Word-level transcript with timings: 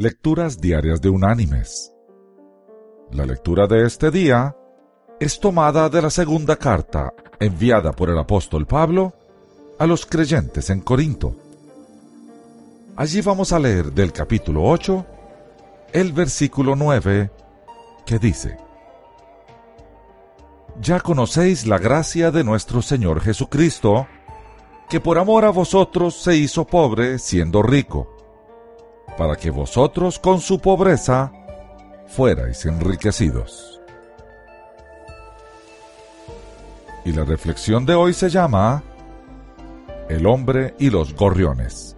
Lecturas 0.00 0.60
Diarias 0.60 1.00
de 1.00 1.08
Unánimes. 1.08 1.92
La 3.10 3.26
lectura 3.26 3.66
de 3.66 3.84
este 3.84 4.12
día 4.12 4.54
es 5.18 5.40
tomada 5.40 5.88
de 5.88 6.00
la 6.00 6.08
segunda 6.08 6.54
carta 6.54 7.12
enviada 7.40 7.90
por 7.90 8.08
el 8.08 8.16
apóstol 8.16 8.64
Pablo 8.64 9.12
a 9.76 9.88
los 9.88 10.06
creyentes 10.06 10.70
en 10.70 10.82
Corinto. 10.82 11.34
Allí 12.94 13.22
vamos 13.22 13.52
a 13.52 13.58
leer 13.58 13.92
del 13.92 14.12
capítulo 14.12 14.62
8 14.66 15.04
el 15.92 16.12
versículo 16.12 16.76
9 16.76 17.32
que 18.06 18.20
dice, 18.20 18.56
Ya 20.80 21.00
conocéis 21.00 21.66
la 21.66 21.78
gracia 21.78 22.30
de 22.30 22.44
nuestro 22.44 22.82
Señor 22.82 23.20
Jesucristo, 23.20 24.06
que 24.88 25.00
por 25.00 25.18
amor 25.18 25.44
a 25.44 25.50
vosotros 25.50 26.14
se 26.14 26.36
hizo 26.36 26.68
pobre 26.68 27.18
siendo 27.18 27.64
rico 27.64 28.17
para 29.18 29.34
que 29.34 29.50
vosotros 29.50 30.20
con 30.20 30.40
su 30.40 30.60
pobreza 30.60 31.32
fuerais 32.06 32.64
enriquecidos. 32.64 33.80
Y 37.04 37.12
la 37.12 37.24
reflexión 37.24 37.84
de 37.84 37.94
hoy 37.94 38.14
se 38.14 38.30
llama 38.30 38.84
El 40.08 40.24
hombre 40.24 40.74
y 40.78 40.90
los 40.90 41.14
gorriones. 41.14 41.96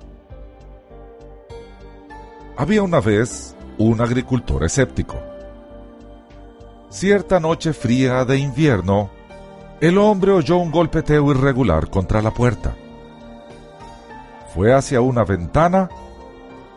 Había 2.57 2.83
una 2.83 3.01
vez 3.01 3.55
un 3.77 4.01
agricultor 4.01 4.65
escéptico. 4.65 5.17
Cierta 6.89 7.39
noche 7.39 7.75
fría 7.75 8.25
de 8.25 8.39
invierno, 8.39 9.11
el 9.81 9.99
hombre 9.99 10.33
oyó 10.33 10.57
un 10.57 10.71
golpeteo 10.71 11.31
irregular 11.33 11.91
contra 11.91 12.23
la 12.23 12.31
puerta. 12.31 12.75
Fue 14.55 14.73
hacia 14.73 15.03
una 15.03 15.25
ventana 15.25 15.89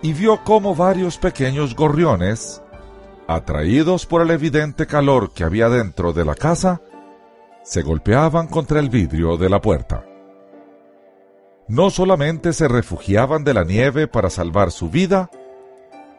y 0.03 0.11
vio 0.11 0.43
cómo 0.43 0.75
varios 0.75 1.17
pequeños 1.17 1.75
gorriones, 1.75 2.61
atraídos 3.25 4.05
por 4.05 4.21
el 4.21 4.31
evidente 4.31 4.85
calor 4.85 5.31
que 5.33 5.45
había 5.45 5.69
dentro 5.69 6.11
de 6.11 6.25
la 6.25 6.35
casa, 6.35 6.81
se 7.63 7.81
golpeaban 7.83 8.47
contra 8.47 8.81
el 8.81 8.89
vidrio 8.89 9.37
de 9.37 9.49
la 9.49 9.61
puerta. 9.61 10.05
No 11.69 11.89
solamente 11.89 12.51
se 12.51 12.67
refugiaban 12.67 13.45
de 13.45 13.53
la 13.53 13.63
nieve 13.63 14.09
para 14.09 14.29
salvar 14.29 14.71
su 14.71 14.89
vida, 14.89 15.31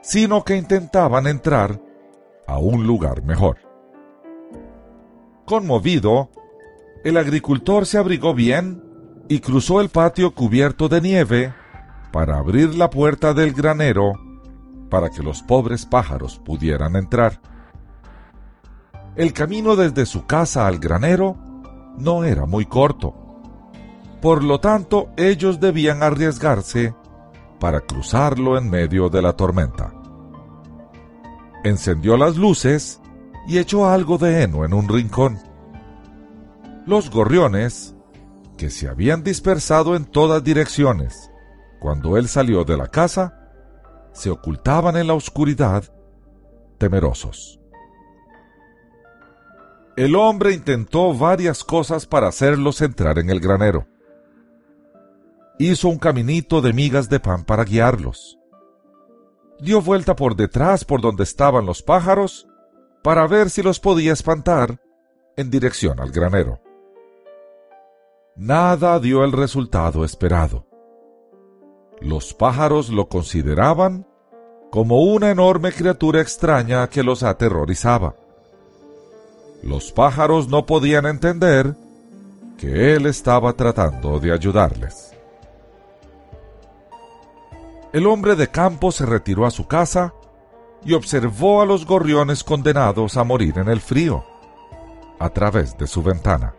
sino 0.00 0.44
que 0.44 0.56
intentaban 0.56 1.26
entrar 1.26 1.78
a 2.46 2.56
un 2.56 2.86
lugar 2.86 3.22
mejor. 3.22 3.58
Conmovido, 5.44 6.30
el 7.04 7.18
agricultor 7.18 7.84
se 7.84 7.98
abrigó 7.98 8.32
bien 8.32 8.82
y 9.28 9.40
cruzó 9.40 9.82
el 9.82 9.90
patio 9.90 10.34
cubierto 10.34 10.88
de 10.88 11.02
nieve 11.02 11.54
para 12.14 12.38
abrir 12.38 12.76
la 12.76 12.90
puerta 12.90 13.34
del 13.34 13.52
granero 13.52 14.12
para 14.88 15.10
que 15.10 15.20
los 15.20 15.42
pobres 15.42 15.84
pájaros 15.84 16.38
pudieran 16.38 16.94
entrar. 16.94 17.40
El 19.16 19.32
camino 19.32 19.74
desde 19.74 20.06
su 20.06 20.24
casa 20.24 20.68
al 20.68 20.78
granero 20.78 21.36
no 21.98 22.22
era 22.22 22.46
muy 22.46 22.66
corto. 22.66 23.16
Por 24.22 24.44
lo 24.44 24.60
tanto, 24.60 25.08
ellos 25.16 25.58
debían 25.58 26.04
arriesgarse 26.04 26.94
para 27.58 27.80
cruzarlo 27.80 28.58
en 28.58 28.70
medio 28.70 29.08
de 29.08 29.20
la 29.20 29.32
tormenta. 29.32 29.92
Encendió 31.64 32.16
las 32.16 32.36
luces 32.36 33.00
y 33.48 33.58
echó 33.58 33.88
algo 33.88 34.18
de 34.18 34.44
heno 34.44 34.64
en 34.64 34.72
un 34.72 34.88
rincón. 34.88 35.40
Los 36.86 37.10
gorriones, 37.10 37.96
que 38.56 38.70
se 38.70 38.86
habían 38.86 39.24
dispersado 39.24 39.96
en 39.96 40.04
todas 40.04 40.44
direcciones 40.44 41.32
cuando 41.84 42.16
él 42.16 42.28
salió 42.28 42.64
de 42.64 42.78
la 42.78 42.88
casa, 42.88 43.50
se 44.14 44.30
ocultaban 44.30 44.96
en 44.96 45.06
la 45.06 45.12
oscuridad, 45.12 45.84
temerosos. 46.78 47.60
El 49.94 50.16
hombre 50.16 50.54
intentó 50.54 51.12
varias 51.12 51.62
cosas 51.62 52.06
para 52.06 52.28
hacerlos 52.28 52.80
entrar 52.80 53.18
en 53.18 53.28
el 53.28 53.38
granero. 53.38 53.86
Hizo 55.58 55.90
un 55.90 55.98
caminito 55.98 56.62
de 56.62 56.72
migas 56.72 57.10
de 57.10 57.20
pan 57.20 57.44
para 57.44 57.64
guiarlos. 57.64 58.38
Dio 59.60 59.82
vuelta 59.82 60.16
por 60.16 60.36
detrás 60.36 60.86
por 60.86 61.02
donde 61.02 61.24
estaban 61.24 61.66
los 61.66 61.82
pájaros 61.82 62.48
para 63.02 63.26
ver 63.26 63.50
si 63.50 63.62
los 63.62 63.78
podía 63.78 64.14
espantar 64.14 64.80
en 65.36 65.50
dirección 65.50 66.00
al 66.00 66.12
granero. 66.12 66.62
Nada 68.36 68.98
dio 69.00 69.22
el 69.22 69.32
resultado 69.32 70.02
esperado 70.02 70.66
los 72.00 72.34
pájaros 72.34 72.88
lo 72.88 73.08
consideraban 73.08 74.06
como 74.70 75.02
una 75.02 75.30
enorme 75.30 75.72
criatura 75.72 76.20
extraña 76.20 76.88
que 76.88 77.02
los 77.02 77.22
aterrorizaba. 77.22 78.16
Los 79.62 79.92
pájaros 79.92 80.48
no 80.48 80.66
podían 80.66 81.06
entender 81.06 81.76
que 82.58 82.94
él 82.94 83.06
estaba 83.06 83.52
tratando 83.52 84.18
de 84.20 84.32
ayudarles. 84.32 85.12
El 87.92 88.06
hombre 88.06 88.34
de 88.34 88.48
campo 88.48 88.90
se 88.90 89.06
retiró 89.06 89.46
a 89.46 89.50
su 89.50 89.66
casa 89.68 90.12
y 90.84 90.94
observó 90.94 91.62
a 91.62 91.66
los 91.66 91.86
gorriones 91.86 92.42
condenados 92.42 93.16
a 93.16 93.24
morir 93.24 93.58
en 93.58 93.68
el 93.68 93.80
frío 93.80 94.24
a 95.18 95.30
través 95.30 95.78
de 95.78 95.86
su 95.86 96.02
ventana. 96.02 96.54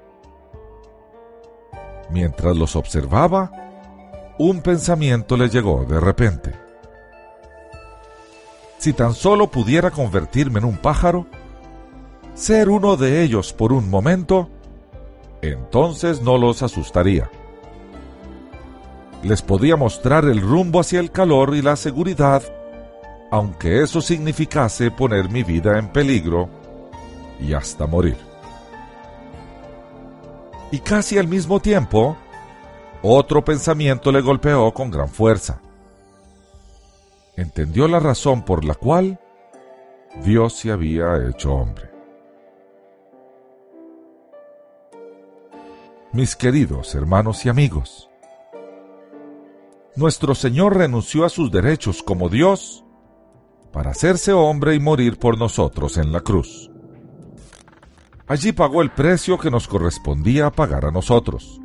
Mientras 2.10 2.56
los 2.56 2.76
observaba, 2.76 3.52
un 4.38 4.62
pensamiento 4.62 5.38
le 5.38 5.50
llegó 5.50 5.86
de 5.86 6.00
repente. 6.00 6.54
Si 8.78 8.94
tan 8.94 9.14
solo 9.14 9.50
pudiera 9.50 9.92
convertirme 9.92 10.60
en 10.60 10.66
un 10.66 10.78
pájaro, 10.78 11.26
ser 12.34 12.70
uno 12.70 12.98
de 12.98 13.24
ellos 13.24 13.54
por 13.54 13.72
un 13.72 13.90
momento, 13.90 14.50
entonces 15.42 16.22
no 16.22 16.38
los 16.38 16.62
asustaría. 16.62 17.30
Les 19.24 19.42
podía 19.42 19.76
mostrar 19.76 20.26
el 20.26 20.42
rumbo 20.42 20.82
hacia 20.82 21.00
el 21.00 21.12
calor 21.12 21.56
y 21.56 21.62
la 21.62 21.76
seguridad, 21.78 22.44
aunque 23.32 23.82
eso 23.82 24.02
significase 24.02 24.92
poner 24.92 25.30
mi 25.30 25.44
vida 25.44 25.80
en 25.80 25.88
peligro 25.88 26.50
y 27.40 27.54
hasta 27.54 27.88
morir. 27.88 28.18
Y 30.72 30.80
casi 30.80 31.18
al 31.18 31.28
mismo 31.28 31.60
tiempo, 31.60 32.18
otro 33.02 33.44
pensamiento 33.44 34.12
le 34.12 34.22
golpeó 34.22 34.74
con 34.74 34.92
gran 34.92 35.10
fuerza. 35.10 35.62
Entendió 37.36 37.88
la 37.88 38.00
razón 38.00 38.44
por 38.44 38.64
la 38.64 38.76
cual 38.76 39.20
Dios 40.24 40.54
se 40.54 40.72
había 40.72 41.28
hecho 41.28 41.54
hombre. 41.54 41.90
Mis 46.14 46.36
queridos 46.36 46.96
hermanos 46.96 47.46
y 47.46 47.50
amigos, 47.50 48.10
nuestro 49.96 50.34
Señor 50.34 50.78
renunció 50.78 51.26
a 51.26 51.30
sus 51.30 51.52
derechos 51.52 52.02
como 52.02 52.30
Dios 52.30 52.86
para 53.74 53.92
hacerse 53.92 54.32
hombre 54.32 54.76
y 54.76 54.80
morir 54.80 55.20
por 55.20 55.38
nosotros 55.38 55.98
en 55.98 56.14
la 56.14 56.22
cruz. 56.22 56.72
Allí 58.28 58.54
pagó 58.54 58.82
el 58.82 58.92
precio 58.92 59.38
que 59.38 59.52
nos 59.52 59.68
correspondía 59.68 60.50
pagar 60.52 60.86
a 60.86 60.92
nosotros. 60.92 61.62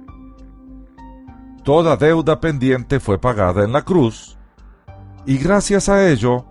Toda 1.65 1.97
deuda 1.97 2.41
pendiente 2.41 3.01
fue 3.01 3.19
pagada 3.19 3.65
en 3.65 3.73
la 3.73 3.83
cruz 3.83 4.39
y 5.27 5.37
gracias 5.37 5.89
a 5.89 6.09
ello 6.09 6.47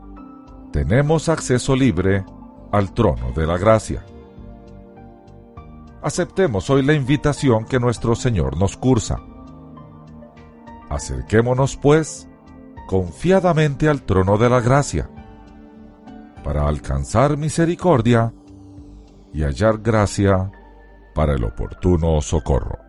tenemos 0.71 1.29
acceso 1.29 1.75
libre 1.75 2.23
al 2.71 2.93
trono 2.93 3.31
de 3.31 3.47
la 3.47 3.57
gracia. 3.57 4.05
Aceptemos 6.01 6.69
hoy 6.69 6.83
la 6.83 6.93
invitación 6.93 7.65
que 7.65 7.79
nuestro 7.79 8.15
Señor 8.15 8.57
nos 8.57 8.77
cursa. 8.77 9.19
Acerquémonos, 10.89 11.75
pues, 11.75 12.29
confiadamente 12.87 13.89
al 13.89 14.03
trono 14.03 14.37
de 14.37 14.49
la 14.49 14.61
gracia, 14.61 15.09
para 16.43 16.67
alcanzar 16.67 17.35
misericordia 17.35 18.33
y 19.33 19.43
hallar 19.43 19.79
gracia 19.79 20.51
para 21.13 21.33
el 21.33 21.43
oportuno 21.43 22.21
socorro. 22.21 22.88